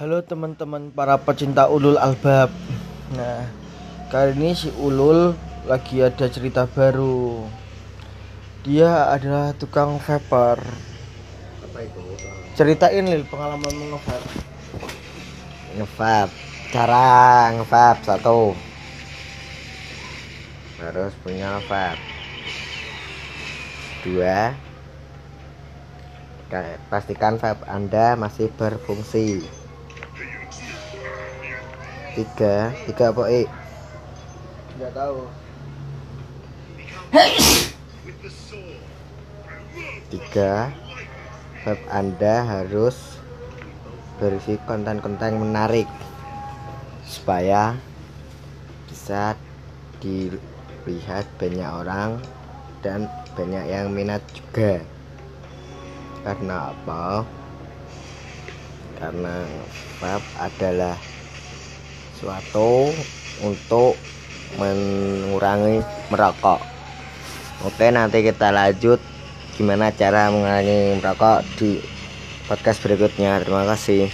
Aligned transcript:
Halo 0.00 0.24
teman-teman 0.24 0.88
para 0.96 1.20
pecinta 1.20 1.68
ulul 1.68 2.00
albab. 2.00 2.48
Nah 3.12 3.44
kali 4.08 4.32
ini 4.32 4.56
si 4.56 4.72
ulul 4.80 5.36
lagi 5.68 6.00
ada 6.00 6.24
cerita 6.24 6.64
baru. 6.64 7.44
Dia 8.64 9.12
adalah 9.12 9.52
tukang 9.52 10.00
vapor 10.00 10.64
apa 11.60 11.78
itu? 11.84 12.00
Ceritain 12.56 13.12
lil 13.12 13.28
pengalaman 13.28 13.68
nge-vape. 13.68 14.30
Ngevape. 15.76 16.32
Cara 16.72 17.08
ngevape 17.60 18.00
satu. 18.00 18.56
Harus 20.80 21.12
punya 21.20 21.60
vape. 21.68 22.00
Dua. 24.00 24.56
Ka- 26.48 26.80
pastikan 26.88 27.36
vape 27.36 27.68
anda 27.68 28.16
masih 28.16 28.48
berfungsi 28.56 29.59
tiga 32.14 32.74
tiga 32.86 33.04
apa 33.14 33.24
eh 33.30 33.46
Gak 34.80 34.96
tahu. 34.96 35.28
Tiga 40.08 40.72
vape 41.60 41.84
anda 41.92 42.48
harus 42.48 43.20
berisi 44.16 44.56
konten-konten 44.64 45.36
menarik 45.36 45.84
supaya 47.04 47.76
bisa 48.88 49.36
dilihat 50.00 51.28
banyak 51.36 51.68
orang 51.68 52.16
dan 52.80 53.04
banyak 53.36 53.68
yang 53.68 53.92
minat 53.92 54.24
juga. 54.32 54.80
Karena 56.24 56.72
apa? 56.72 57.28
Karena 58.96 59.44
vape 60.00 60.28
adalah 60.40 60.96
suatu 62.20 62.92
untuk 63.40 63.96
mengurangi 64.60 65.80
merokok. 66.12 66.60
Oke 67.64 67.92
nanti 67.92 68.24
kita 68.24 68.52
lanjut 68.52 69.00
gimana 69.56 69.92
cara 69.92 70.32
mengurangi 70.32 71.00
merokok 71.00 71.44
di 71.60 71.80
podcast 72.48 72.80
berikutnya. 72.80 73.44
Terima 73.44 73.68
kasih 73.68 74.08